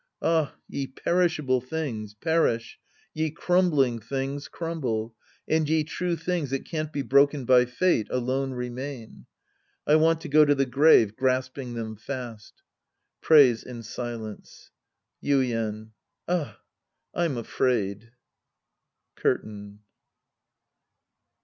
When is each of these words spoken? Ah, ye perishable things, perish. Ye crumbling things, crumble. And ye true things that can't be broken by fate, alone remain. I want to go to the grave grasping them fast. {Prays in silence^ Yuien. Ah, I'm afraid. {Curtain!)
Ah, 0.23 0.55
ye 0.67 0.87
perishable 0.87 1.61
things, 1.61 2.15
perish. 2.15 2.79
Ye 3.13 3.29
crumbling 3.29 3.99
things, 3.99 4.47
crumble. 4.47 5.13
And 5.47 5.69
ye 5.69 5.83
true 5.83 6.15
things 6.15 6.49
that 6.49 6.65
can't 6.65 6.91
be 6.91 7.03
broken 7.03 7.45
by 7.45 7.65
fate, 7.65 8.07
alone 8.09 8.53
remain. 8.53 9.27
I 9.85 9.97
want 9.97 10.19
to 10.21 10.27
go 10.27 10.43
to 10.43 10.55
the 10.55 10.65
grave 10.65 11.15
grasping 11.15 11.75
them 11.75 11.97
fast. 11.97 12.63
{Prays 13.21 13.61
in 13.61 13.81
silence^ 13.81 14.71
Yuien. 15.23 15.91
Ah, 16.27 16.59
I'm 17.13 17.37
afraid. 17.37 18.09
{Curtain!) 19.13 19.81